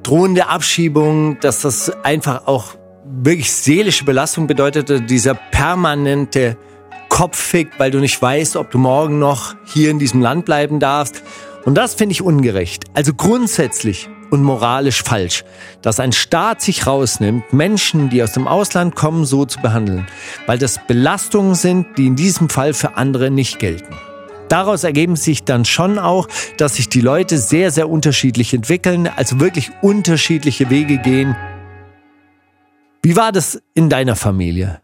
[0.03, 6.55] Drohende Abschiebung, dass das einfach auch wirklich seelische Belastung bedeutete, dieser permanente
[7.15, 11.23] kopfig, weil du nicht weißt, ob du morgen noch hier in diesem Land bleiben darfst.
[11.63, 12.83] Und das finde ich ungerecht.
[12.93, 15.45] Also grundsätzlich und moralisch falsch,
[15.81, 20.07] dass ein Staat sich rausnimmt, Menschen, die aus dem Ausland kommen, so zu behandeln,
[20.45, 23.95] weil das Belastungen sind, die in diesem Fall für andere nicht gelten.
[24.49, 29.39] Daraus ergeben sich dann schon auch, dass sich die Leute sehr, sehr unterschiedlich entwickeln, also
[29.39, 31.33] wirklich unterschiedliche Wege gehen.
[33.01, 34.81] Wie war das in deiner Familie?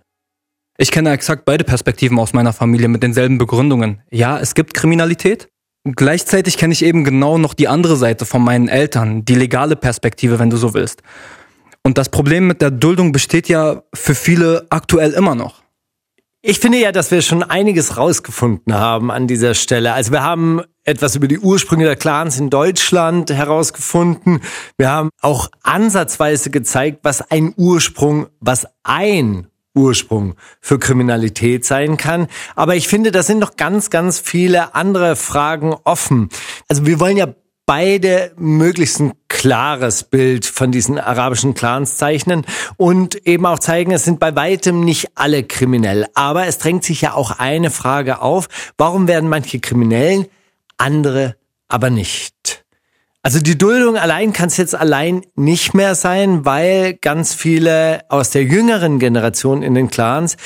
[0.82, 4.02] Ich kenne exakt beide Perspektiven aus meiner Familie mit denselben Begründungen.
[4.10, 5.48] Ja, es gibt Kriminalität.
[5.84, 10.40] Gleichzeitig kenne ich eben genau noch die andere Seite von meinen Eltern, die legale Perspektive,
[10.40, 11.04] wenn du so willst.
[11.84, 15.62] Und das Problem mit der Duldung besteht ja für viele aktuell immer noch.
[16.42, 19.94] Ich finde ja, dass wir schon einiges rausgefunden haben an dieser Stelle.
[19.94, 24.40] Also wir haben etwas über die Ursprünge der Clans in Deutschland herausgefunden.
[24.80, 32.28] Wir haben auch ansatzweise gezeigt, was ein Ursprung, was ein Ursprung für Kriminalität sein kann.
[32.56, 36.30] Aber ich finde, da sind noch ganz, ganz viele andere Fragen offen.
[36.68, 37.34] Also wir wollen ja
[37.66, 44.04] beide möglichst ein klares Bild von diesen arabischen Clans zeichnen und eben auch zeigen, es
[44.04, 46.06] sind bei weitem nicht alle kriminell.
[46.14, 50.30] Aber es drängt sich ja auch eine Frage auf, warum werden manche kriminell,
[50.78, 51.38] andere
[51.70, 52.61] aber nicht?
[53.24, 58.32] Also die Duldung allein kann es jetzt allein nicht mehr sein, weil ganz viele aus
[58.32, 60.38] der jüngeren Generation in den Clans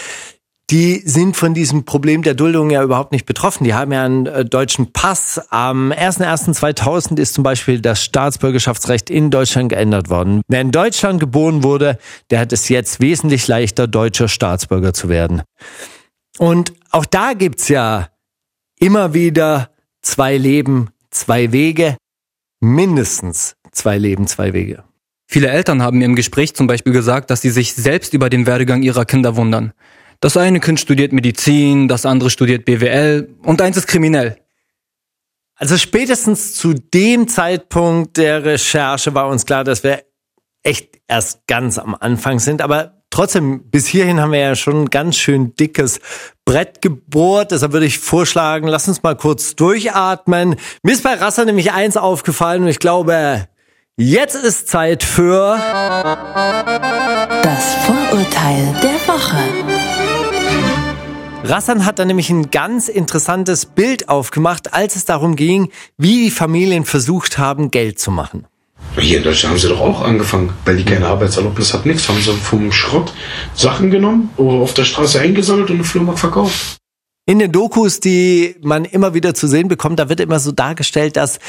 [0.71, 3.65] die sind von diesem Problem der Duldung ja überhaupt nicht betroffen.
[3.65, 5.39] Die haben ja einen äh, deutschen Pass.
[5.49, 10.41] Am 01.01.2000 ist zum Beispiel das Staatsbürgerschaftsrecht in Deutschland geändert worden.
[10.47, 11.99] Wer in Deutschland geboren wurde,
[12.31, 15.43] der hat es jetzt wesentlich leichter, deutscher Staatsbürger zu werden.
[16.39, 18.09] Und auch da gibt's ja
[18.79, 19.69] immer wieder
[20.01, 21.95] zwei Leben, zwei Wege
[22.65, 24.84] mindestens zwei Leben, zwei Wege.
[25.28, 28.45] Viele Eltern haben mir im Gespräch zum Beispiel gesagt, dass sie sich selbst über den
[28.45, 29.73] Werdegang ihrer Kinder wundern.
[30.19, 34.38] Das eine Kind studiert Medizin, das andere studiert BWL und eins ist kriminell.
[35.56, 40.04] Also spätestens zu dem Zeitpunkt der Recherche war uns klar, dass wir
[40.63, 44.89] echt erst ganz am Anfang sind, aber trotzdem, bis hierhin haben wir ja schon ein
[44.89, 45.99] ganz schön dickes
[46.43, 47.51] Brett gebohrt.
[47.51, 50.58] Deshalb würde ich vorschlagen, lass uns mal kurz durchatmen.
[50.84, 53.47] Mir ist bei Rasser nämlich eins aufgefallen und ich glaube,
[53.95, 55.58] jetzt ist Zeit für
[57.41, 59.38] Das Vorurteil der Woche.
[61.43, 66.32] Rassan hat da nämlich ein ganz interessantes Bild aufgemacht, als es darum ging, wie die
[66.32, 68.47] Familien versucht haben, Geld zu machen.
[68.97, 72.08] Hier in Deutschland haben sie doch auch angefangen, weil die keine Arbeitserlaubnis hat, nichts.
[72.08, 73.13] Haben sie vom Schrott
[73.53, 76.77] Sachen genommen, oder auf der Straße eingesammelt und im Flohmarkt verkauft.
[77.27, 81.17] In den Dokus, die man immer wieder zu sehen bekommt, da wird immer so dargestellt,
[81.17, 81.39] dass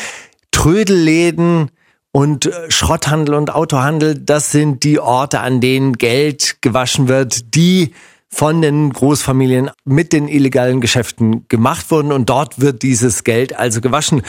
[0.50, 1.70] Trödelläden
[2.16, 7.92] Und äh, Schrotthandel und Autohandel, das sind die Orte, an denen Geld gewaschen wird, die
[8.30, 12.12] von den Großfamilien mit den illegalen Geschäften gemacht wurden.
[12.12, 14.22] Und dort wird dieses Geld also gewaschen.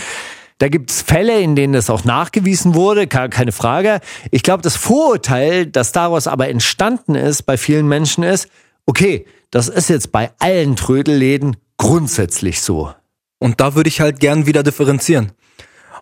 [0.60, 4.00] Da gibt es Fälle, in denen das auch nachgewiesen wurde, keine Frage.
[4.32, 8.48] Ich glaube, das Vorurteil, das daraus aber entstanden ist bei vielen Menschen ist,
[8.88, 12.91] okay, das ist jetzt bei allen Trödelläden grundsätzlich so.
[13.39, 15.32] Und da würde ich halt gern wieder differenzieren.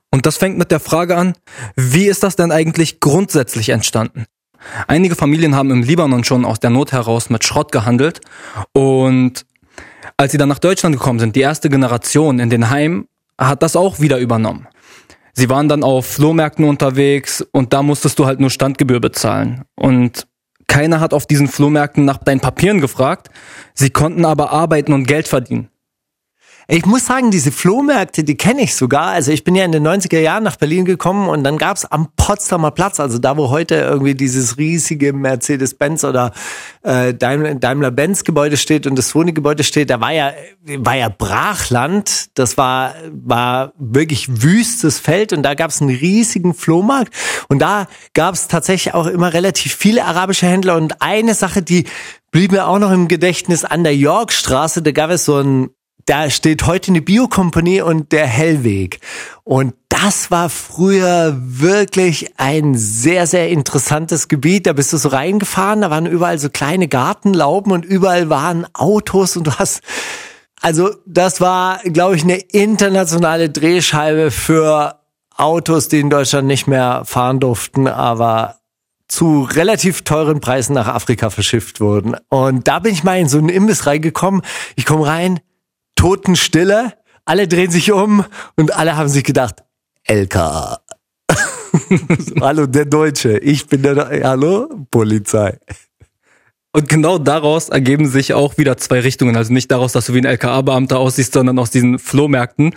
[0.10, 1.34] Und das fängt mit der Frage an,
[1.76, 4.26] wie ist das denn eigentlich grundsätzlich entstanden?
[4.88, 8.22] Einige Familien haben im Libanon schon aus der Not heraus mit Schrott gehandelt
[8.74, 9.46] und
[10.18, 13.08] als sie dann nach Deutschland gekommen sind, die erste Generation in den Heimen,
[13.40, 14.68] hat das auch wieder übernommen.
[15.34, 19.66] Sie waren dann auf Flohmärkten unterwegs und da musstest du halt nur Standgebühr bezahlen.
[19.76, 20.28] Und
[20.68, 23.30] keiner hat auf diesen Flohmärkten nach deinen Papieren gefragt.
[23.74, 25.70] Sie konnten aber arbeiten und Geld verdienen.
[26.68, 29.10] Ich muss sagen, diese Flohmärkte, die kenne ich sogar.
[29.10, 32.08] Also ich bin ja in den 90er Jahren nach Berlin gekommen und dann gab's am
[32.18, 36.32] Potsdamer Platz, also da, wo heute irgendwie dieses riesige Mercedes-Benz oder
[36.82, 40.34] äh, Daimler-Benz-Gebäude steht und das Sony-Gebäude steht, da war ja,
[40.78, 42.30] war ja Brachland.
[42.34, 47.14] Das war, war wirklich wüstes Feld und da gab's einen riesigen Flohmarkt
[47.48, 51.86] und da gab's tatsächlich auch immer relativ viele arabische Händler und eine Sache, die
[52.32, 55.70] blieb mir auch noch im Gedächtnis an der Yorkstraße, da gab es so ein
[56.06, 59.00] da steht heute eine Biokompanie und der Hellweg.
[59.44, 64.68] Und das war früher wirklich ein sehr, sehr interessantes Gebiet.
[64.68, 69.36] Da bist du so reingefahren, da waren überall so kleine Gartenlauben und überall waren Autos
[69.36, 69.82] und du hast,
[70.62, 75.00] also das war, glaube ich, eine internationale Drehscheibe für
[75.36, 78.60] Autos, die in Deutschland nicht mehr fahren durften, aber
[79.08, 82.16] zu relativ teuren Preisen nach Afrika verschifft wurden.
[82.30, 84.42] Und da bin ich mal in so einen Imbiss reingekommen.
[84.76, 85.40] Ich komme rein,
[85.96, 86.94] Totenstille.
[87.26, 88.24] Alle drehen sich um
[88.56, 89.64] und alle haben sich gedacht,
[90.08, 90.80] LKA.
[92.42, 93.38] hallo, der Deutsche.
[93.40, 95.58] Ich bin der, hallo, Polizei.
[96.72, 99.38] Und genau daraus ergeben sich auch wieder zwei Richtungen.
[99.38, 102.76] Also nicht daraus, dass du wie ein LKA-Beamter aussiehst, sondern aus diesen Flohmärkten.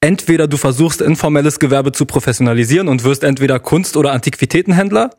[0.00, 5.10] Entweder du versuchst, informelles Gewerbe zu professionalisieren und wirst entweder Kunst- oder Antiquitätenhändler.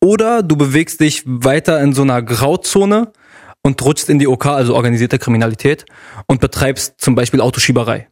[0.00, 3.12] Oder du bewegst dich weiter in so einer Grauzone
[3.62, 5.84] und rutschst in die OK, also organisierte Kriminalität,
[6.26, 8.08] und betreibst zum Beispiel Autoschieberei.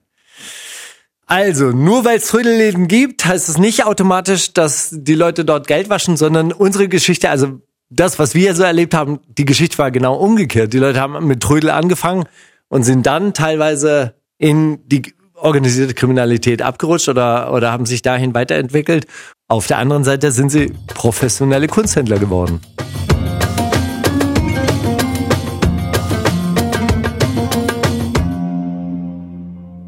[1.27, 5.91] Also, nur weil es Trödelläden gibt, heißt es nicht automatisch, dass die Leute dort Geld
[5.91, 10.17] waschen, sondern unsere Geschichte, also das, was wir so erlebt haben, die Geschichte war genau
[10.17, 10.73] umgekehrt.
[10.73, 12.25] Die Leute haben mit Trödel angefangen
[12.69, 19.07] und sind dann teilweise in die organisierte Kriminalität abgerutscht oder, oder haben sich dahin weiterentwickelt.
[19.49, 22.61] Auf der anderen Seite sind sie professionelle Kunsthändler geworden.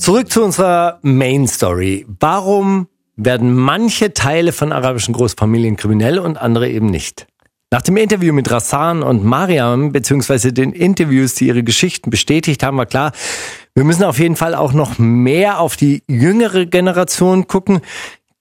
[0.00, 2.06] Zurück zu unserer Main Story.
[2.20, 7.26] Warum werden manche Teile von arabischen Großfamilien kriminell und andere eben nicht?
[7.70, 12.78] Nach dem Interview mit Rassan und Mariam, beziehungsweise den Interviews, die ihre Geschichten bestätigt haben,
[12.78, 13.12] war klar,
[13.74, 17.80] wir müssen auf jeden Fall auch noch mehr auf die jüngere Generation gucken,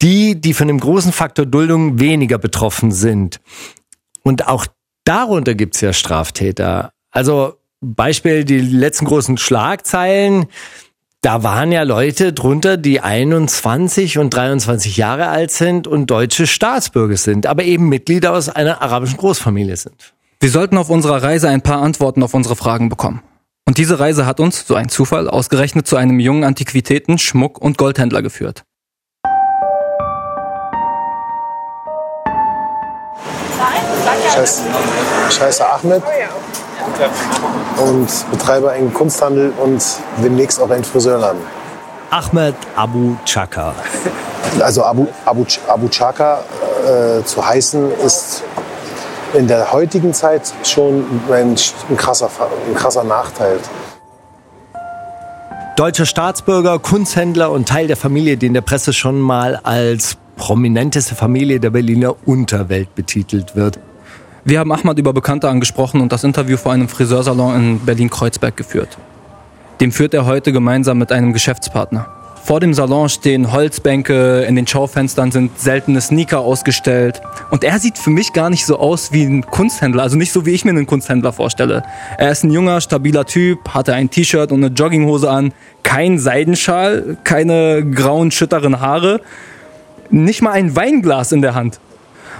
[0.01, 3.41] die, die von dem großen Faktor Duldung weniger betroffen sind.
[4.23, 4.65] Und auch
[5.03, 6.91] darunter gibt's ja Straftäter.
[7.11, 10.47] Also Beispiel die letzten großen Schlagzeilen
[11.21, 17.17] da waren ja Leute drunter, die 21 und 23 Jahre alt sind und deutsche Staatsbürger
[17.17, 20.13] sind, aber eben Mitglieder aus einer arabischen Großfamilie sind.
[20.39, 23.21] Wir sollten auf unserer Reise ein paar Antworten auf unsere Fragen bekommen.
[23.65, 27.77] Und diese Reise hat uns, so ein Zufall, ausgerechnet zu einem jungen Antiquitäten-, Schmuck- und
[27.77, 28.63] Goldhändler geführt.
[34.39, 34.61] Scheiße,
[35.31, 36.01] Scheiße Ahmed
[37.77, 39.83] und betreibe einen Kunsthandel und
[40.23, 41.41] demnächst auch einen Friseurladen.
[42.09, 43.75] Ahmed Abu Chaka.
[44.61, 46.39] Also Abu, Abu, Abu Chaka
[46.85, 48.43] äh, zu heißen ist
[49.33, 51.55] in der heutigen Zeit schon ein,
[51.89, 52.29] ein, krasser,
[52.65, 53.59] ein krasser Nachteil.
[55.75, 61.13] Deutscher Staatsbürger, Kunsthändler und Teil der Familie, die in der Presse schon mal als prominenteste
[61.13, 63.79] Familie der Berliner Unterwelt betitelt wird.
[64.45, 68.97] Wir haben Ahmad über Bekannte angesprochen und das Interview vor einem Friseursalon in Berlin-Kreuzberg geführt.
[69.81, 72.07] Dem führt er heute gemeinsam mit einem Geschäftspartner.
[72.43, 77.21] Vor dem Salon stehen Holzbänke, in den Schaufenstern sind seltene Sneaker ausgestellt.
[77.51, 80.45] Und er sieht für mich gar nicht so aus wie ein Kunsthändler, also nicht so
[80.45, 81.83] wie ich mir einen Kunsthändler vorstelle.
[82.17, 87.17] Er ist ein junger, stabiler Typ, hatte ein T-Shirt und eine Jogginghose an, kein Seidenschal,
[87.23, 89.21] keine grauen, schütteren Haare,
[90.09, 91.79] nicht mal ein Weinglas in der Hand.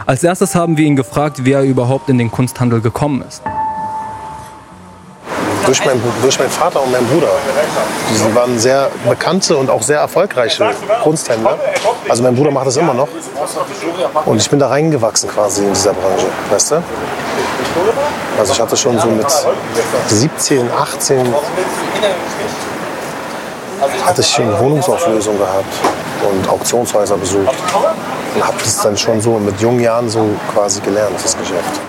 [0.05, 3.41] Als erstes haben wir ihn gefragt, wie er überhaupt in den Kunsthandel gekommen ist.
[5.65, 7.27] durch, mein, durch meinen Vater und meinen Bruder.
[8.09, 10.71] Die waren sehr bekannte und auch sehr erfolgreiche
[11.03, 11.57] Kunsthändler.
[12.07, 13.07] Also mein Bruder macht das immer noch.
[14.25, 16.83] Und ich bin da reingewachsen quasi in dieser Branche, weißt du?
[18.39, 19.27] Also ich hatte schon so mit
[20.07, 21.33] 17, 18
[24.05, 25.73] hatte ich schon Wohnungsauflösung gehabt
[26.29, 27.55] und Auktionshäuser besucht
[28.35, 31.79] und habe das dann schon so mit jungen Jahren so quasi gelernt, das Geschäft.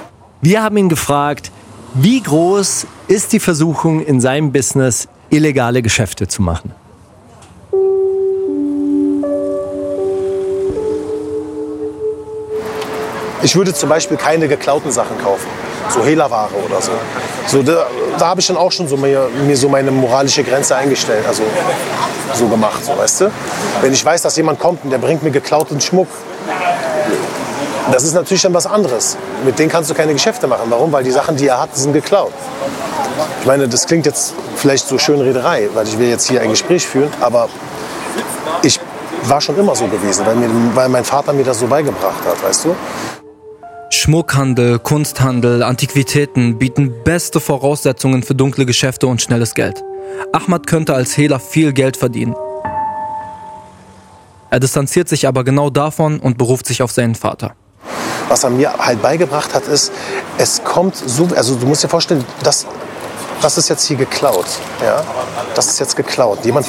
[0.40, 1.50] Wir haben ihn gefragt,
[1.94, 6.72] wie groß ist die Versuchung in seinem Business, illegale Geschäfte zu machen?
[13.42, 15.48] Ich würde zum Beispiel keine geklauten Sachen kaufen,
[15.88, 16.92] so Hehlerware oder so.
[17.46, 17.86] so da
[18.20, 21.42] da habe ich dann auch schon so mir, mir so meine moralische Grenze eingestellt, also
[22.34, 23.30] so gemacht, so weißt du.
[23.80, 26.08] Wenn ich weiß, dass jemand kommt und der bringt mir geklauten Schmuck,
[27.92, 29.16] das ist natürlich dann was anderes.
[29.44, 30.66] Mit denen kannst du keine Geschäfte machen.
[30.68, 30.92] Warum?
[30.92, 32.32] Weil die Sachen, die er hat, sind geklaut.
[33.40, 36.50] Ich meine, das klingt jetzt vielleicht so schön Rederei, weil ich will jetzt hier ein
[36.50, 37.48] Gespräch führen, aber
[38.62, 38.78] ich
[39.24, 42.42] war schon immer so gewesen, weil, mir, weil mein Vater mir das so beigebracht hat,
[42.42, 42.76] weißt du?
[43.90, 49.82] Schmuckhandel, Kunsthandel, Antiquitäten bieten beste Voraussetzungen für dunkle Geschäfte und schnelles Geld.
[50.32, 52.34] Ahmad könnte als Hehler viel Geld verdienen.
[54.50, 57.54] Er distanziert sich aber genau davon und beruft sich auf seinen Vater.
[58.30, 59.92] Was er mir halt beigebracht hat, ist,
[60.38, 62.64] es kommt so, also du musst dir vorstellen, das,
[63.42, 64.46] das ist jetzt hier geklaut.
[64.82, 65.02] Ja?
[65.54, 66.38] Das ist jetzt geklaut.
[66.44, 66.64] Jemand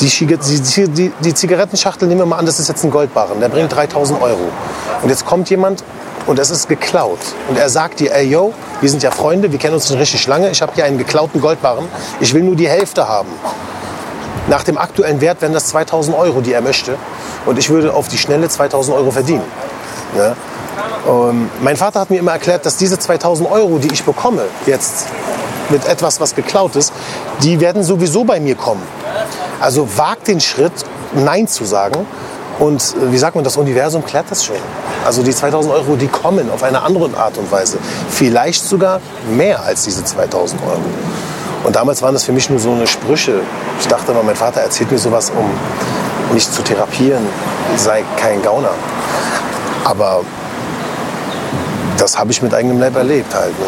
[0.00, 3.38] die, Schige- die, die, die, Zigarettenschachtel, nehmen wir mal an, das ist jetzt ein Goldbarren,
[3.40, 4.50] der bringt 3000 Euro.
[5.02, 5.84] Und jetzt kommt jemand
[6.26, 7.20] und es ist geklaut.
[7.48, 10.26] Und er sagt dir, ey yo, wir sind ja Freunde, wir kennen uns schon richtig
[10.26, 11.86] lange, ich habe hier einen geklauten Goldbarren,
[12.18, 13.28] ich will nur die Hälfte haben.
[14.48, 16.96] Nach dem aktuellen Wert wären das 2000 Euro, die er möchte.
[17.46, 19.44] Und ich würde auf die Schnelle 2000 Euro verdienen.
[20.16, 20.34] Ja?
[21.08, 25.06] Ähm, mein Vater hat mir immer erklärt, dass diese 2000 Euro, die ich bekomme, jetzt
[25.70, 26.92] mit etwas, was geklaut ist,
[27.42, 28.82] die werden sowieso bei mir kommen.
[29.60, 30.72] Also wag den Schritt,
[31.14, 32.06] Nein zu sagen.
[32.58, 34.56] Und äh, wie sagt man, das Universum klärt das schon.
[35.04, 37.78] Also die 2000 Euro, die kommen auf eine andere Art und Weise.
[38.10, 40.80] Vielleicht sogar mehr als diese 2000 Euro.
[41.64, 43.40] Und damals waren das für mich nur so eine Sprüche.
[43.80, 47.26] Ich dachte immer, mein Vater erzählt mir sowas, um mich zu therapieren.
[47.76, 48.72] Sei kein Gauner.
[49.84, 50.22] Aber
[52.00, 53.58] das habe ich mit eigenem Leib erlebt halt.
[53.58, 53.66] Ne?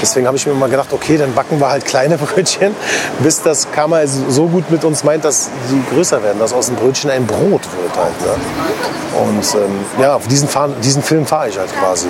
[0.00, 2.74] Deswegen habe ich mir mal gedacht, okay, dann backen wir halt kleine Brötchen,
[3.20, 6.66] bis das Karma es so gut mit uns meint, dass die größer werden, dass aus
[6.66, 8.20] dem Brötchen ein Brot wird halt.
[8.20, 9.20] Ne?
[9.20, 12.08] Und ähm, ja, auf diesen, Fahr diesen Film fahre ich halt quasi.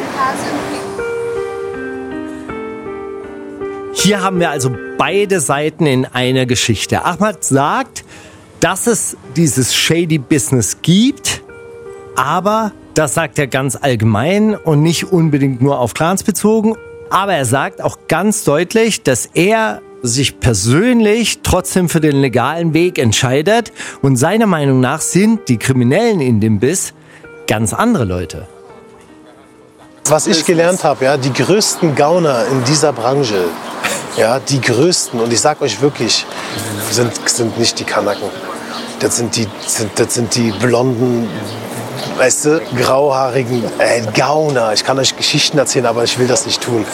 [3.93, 7.05] Hier haben wir also beide Seiten in einer Geschichte.
[7.05, 8.05] Ahmad sagt,
[8.61, 11.43] dass es dieses shady Business gibt,
[12.17, 16.77] aber das sagt er ganz allgemein und nicht unbedingt nur auf Clans bezogen.
[17.11, 22.99] Aber er sagt auch ganz deutlich, dass er sich persönlich trotzdem für den legalen Weg
[22.99, 26.93] entscheidet und seiner Meinung nach sind die Kriminellen in dem Biss
[27.47, 28.47] ganz andere Leute.
[30.07, 33.47] Was ich gelernt habe, ja, die größten Gauner in dieser Branche,
[34.19, 36.27] ja, die größten, und ich sag euch wirklich,
[36.91, 38.29] sind, sind nicht die Kanaken.
[39.01, 41.27] Das sind die, sind, das sind die blonden,
[42.17, 44.73] weißt du, grauhaarigen äh, Gauner.
[44.73, 46.85] Ich kann euch Geschichten erzählen, aber ich will das nicht tun.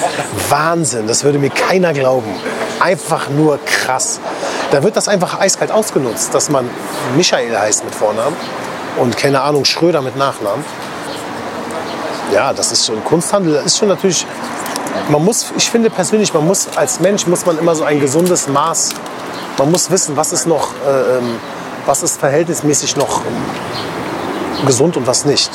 [0.49, 2.35] Wahnsinn, das würde mir keiner glauben.
[2.81, 4.21] Einfach nur krass.
[4.71, 6.69] Da wird das einfach eiskalt ausgenutzt, dass man
[7.17, 8.37] Michael heißt mit Vornamen
[8.99, 10.65] und keine Ahnung, Schröder mit Nachnamen
[12.33, 13.55] ja, das ist schon Kunsthandel.
[13.55, 14.27] Das ist schon natürlich.
[15.09, 18.49] Man muss, ich finde persönlich, man muss als Mensch muss man immer so ein gesundes
[18.49, 18.91] Maß.
[19.59, 21.37] Man muss wissen, was ist noch, äh, ähm,
[21.87, 23.23] was ist verhältnismäßig noch
[24.67, 25.51] gesund und was nicht.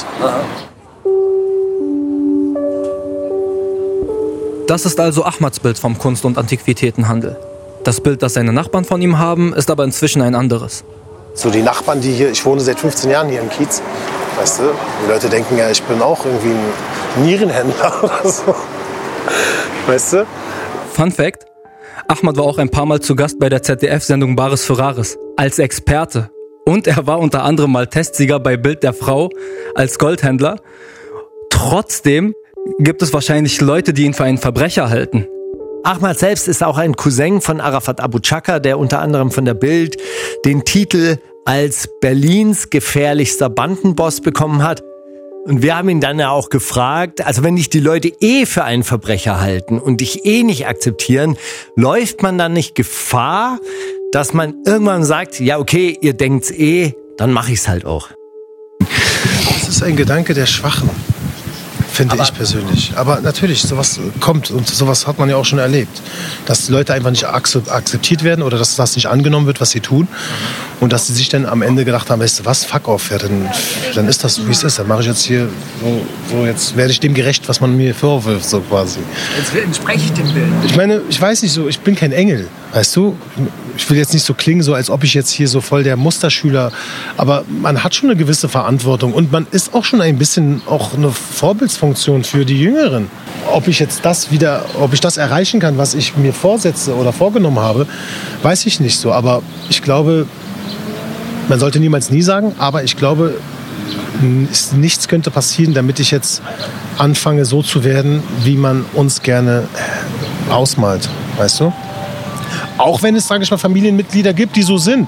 [4.67, 7.37] Das ist also Ahmads Bild vom Kunst- und Antiquitätenhandel.
[7.83, 10.83] Das Bild, das seine Nachbarn von ihm haben, ist aber inzwischen ein anderes.
[11.35, 13.81] So die Nachbarn, die hier, ich wohne seit 15 Jahren hier im Kiez,
[14.39, 14.63] weißt du,
[15.03, 16.55] die Leute denken ja, ich bin auch irgendwie
[17.17, 18.55] ein Nierenhändler oder so.
[19.85, 20.25] Weißt du?
[20.93, 21.45] Fun Fact:
[22.07, 25.59] Ahmad war auch ein paar Mal zu Gast bei der ZDF-Sendung Bares für Rares als
[25.59, 26.29] Experte.
[26.65, 29.29] Und er war unter anderem mal Testsieger bei Bild der Frau
[29.75, 30.59] als Goldhändler.
[31.51, 32.33] Trotzdem
[32.79, 35.27] gibt es wahrscheinlich Leute, die ihn für einen Verbrecher halten.
[35.83, 39.53] Ahmad selbst ist auch ein Cousin von Arafat Abu Chaka, der unter anderem von der
[39.53, 39.97] Bild
[40.43, 44.81] den Titel als Berlins gefährlichster Bandenboss bekommen hat.
[45.47, 48.63] Und wir haben ihn dann ja auch gefragt, also wenn dich die Leute eh für
[48.63, 51.37] einen Verbrecher halten und dich eh nicht akzeptieren,
[51.75, 53.59] läuft man dann nicht Gefahr,
[54.11, 58.09] dass man irgendwann sagt, ja okay, ihr denkt's eh, dann mache ich's halt auch.
[58.79, 60.89] Das ist ein Gedanke der Schwachen.
[61.95, 62.93] Finde ich persönlich.
[62.95, 66.01] Aber natürlich, sowas kommt und sowas hat man ja auch schon erlebt.
[66.45, 70.09] Dass Leute einfach nicht akzeptiert werden oder dass das nicht angenommen wird, was sie tun.
[70.79, 73.17] Und dass sie sich dann am Ende gedacht haben, weißt du was, fuck off, ja,
[73.17, 73.49] dann,
[73.93, 74.79] dann ist das, wie es ist.
[74.79, 75.47] Dann mache ich jetzt hier,
[75.81, 78.99] so, so, jetzt werde ich dem gerecht, was man mir vorwirft, so quasi.
[79.37, 80.47] Jetzt entspreche ich dem Bild.
[80.65, 83.15] Ich meine, ich weiß nicht so, ich bin kein Engel, weißt du?
[83.77, 85.97] Ich will jetzt nicht so klingen, so als ob ich jetzt hier so voll der
[85.97, 86.71] Musterschüler,
[87.17, 90.93] aber man hat schon eine gewisse Verantwortung und man ist auch schon ein bisschen auch
[90.93, 93.07] eine Vorbildsfunktion für die Jüngeren.
[93.51, 97.13] Ob ich jetzt das wieder, ob ich das erreichen kann, was ich mir vorsetze oder
[97.13, 97.85] vorgenommen habe,
[98.43, 99.11] weiß ich nicht so.
[99.11, 100.25] Aber ich glaube,
[101.47, 103.35] man sollte niemals nie sagen, aber ich glaube,
[104.73, 106.41] nichts könnte passieren, damit ich jetzt
[106.97, 109.67] anfange, so zu werden, wie man uns gerne
[110.49, 111.09] ausmalt.
[111.37, 111.73] Weißt du?
[112.77, 115.07] Auch wenn es, sage ich mal, Familienmitglieder gibt, die so sind.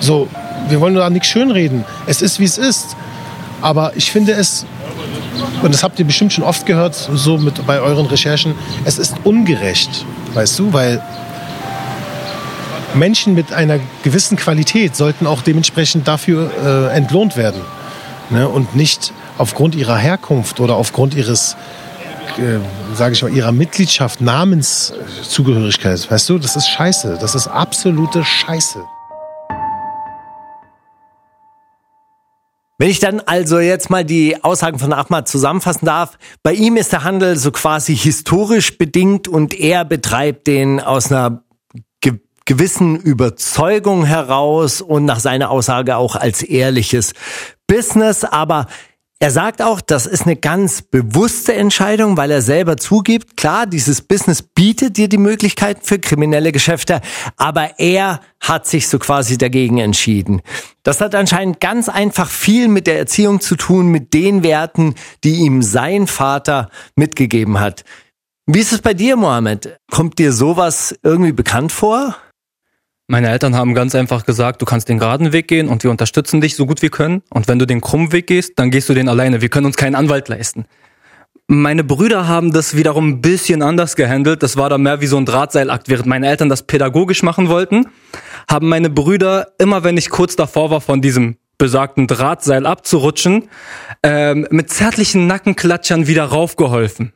[0.00, 0.28] So,
[0.68, 1.84] wir wollen da nichts schönreden.
[2.06, 2.96] Es ist, wie es ist.
[3.60, 4.64] Aber ich finde es,
[5.62, 8.54] und das habt ihr bestimmt schon oft gehört, so mit, bei euren Recherchen,
[8.84, 10.04] es ist ungerecht.
[10.34, 11.02] Weißt du, weil
[12.94, 17.60] Menschen mit einer gewissen Qualität sollten auch dementsprechend dafür äh, entlohnt werden.
[18.30, 18.48] Ne?
[18.48, 21.56] Und nicht aufgrund ihrer Herkunft oder aufgrund ihres,
[22.38, 22.58] äh,
[22.94, 26.10] sage ich mal, ihrer Mitgliedschaft, Namenszugehörigkeit.
[26.10, 27.18] Weißt du, das ist scheiße.
[27.20, 28.80] Das ist absolute Scheiße.
[32.80, 36.92] Wenn ich dann also jetzt mal die Aussagen von Ahmad zusammenfassen darf, bei ihm ist
[36.92, 41.42] der Handel so quasi historisch bedingt und er betreibt den aus einer
[42.48, 47.12] gewissen Überzeugung heraus und nach seiner Aussage auch als ehrliches
[47.66, 48.24] Business.
[48.24, 48.66] Aber
[49.20, 54.00] er sagt auch, das ist eine ganz bewusste Entscheidung, weil er selber zugibt, klar, dieses
[54.00, 57.02] Business bietet dir die Möglichkeiten für kriminelle Geschäfte,
[57.36, 60.40] aber er hat sich so quasi dagegen entschieden.
[60.84, 65.40] Das hat anscheinend ganz einfach viel mit der Erziehung zu tun, mit den Werten, die
[65.40, 67.84] ihm sein Vater mitgegeben hat.
[68.46, 69.78] Wie ist es bei dir, Mohammed?
[69.90, 72.16] Kommt dir sowas irgendwie bekannt vor?
[73.10, 76.42] Meine Eltern haben ganz einfach gesagt, du kannst den geraden Weg gehen und wir unterstützen
[76.42, 77.22] dich so gut wir können.
[77.30, 79.40] Und wenn du den krummen Weg gehst, dann gehst du den alleine.
[79.40, 80.66] Wir können uns keinen Anwalt leisten.
[81.46, 84.42] Meine Brüder haben das wiederum ein bisschen anders gehandelt.
[84.42, 85.88] Das war dann mehr wie so ein Drahtseilakt.
[85.88, 87.86] Während meine Eltern das pädagogisch machen wollten,
[88.50, 93.48] haben meine Brüder, immer wenn ich kurz davor war, von diesem besagten Drahtseil abzurutschen,
[94.02, 97.14] ähm, mit zärtlichen Nackenklatschern wieder raufgeholfen.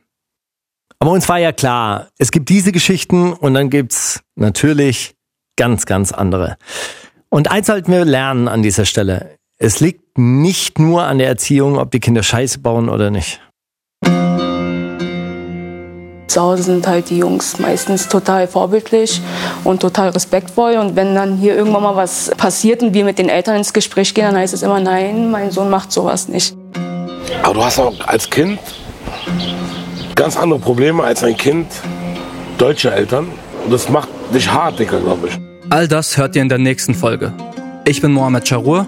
[0.97, 5.12] Aber uns war ja klar, es gibt diese Geschichten und dann gibt's natürlich
[5.55, 6.57] ganz, ganz andere.
[7.29, 9.37] Und eins sollten wir lernen an dieser Stelle.
[9.57, 13.39] Es liegt nicht nur an der Erziehung, ob die Kinder Scheiße bauen oder nicht.
[16.27, 19.21] Zu Hause sind halt die Jungs meistens total vorbildlich
[19.63, 20.77] und total respektvoll.
[20.77, 24.15] Und wenn dann hier irgendwann mal was passiert und wir mit den Eltern ins Gespräch
[24.15, 26.55] gehen, dann heißt es immer, nein, mein Sohn macht sowas nicht.
[27.43, 28.59] Aber du hast auch als Kind
[30.15, 31.67] ganz andere Probleme als ein Kind
[32.57, 33.27] deutscher Eltern.
[33.63, 35.42] Und das macht dich hart, Dicker, glaube ich.
[35.69, 37.33] All das hört ihr in der nächsten Folge.
[37.85, 38.87] Ich bin Mohamed Charur.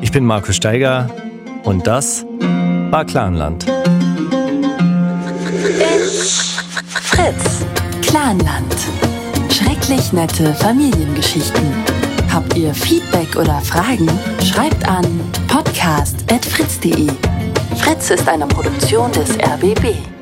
[0.00, 1.08] Ich bin Markus Steiger.
[1.64, 2.24] Und das
[2.90, 3.66] war Clanland.
[7.02, 7.64] Fritz.
[8.02, 8.76] Clanland.
[9.50, 11.62] Schrecklich nette Familiengeschichten.
[12.32, 14.08] Habt ihr Feedback oder Fragen?
[14.44, 15.04] Schreibt an
[15.48, 17.08] podcast.fritz.de.
[17.76, 20.17] Fritz ist eine Produktion des RBB.